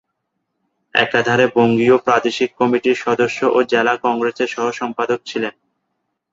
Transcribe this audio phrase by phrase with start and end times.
[0.93, 5.53] একাধারে বঙ্গীয় প্রাদেশিক কমিটির সদস্য ও জেলা কংগ্রেসের সহ- সম্পাদক ছিলেন।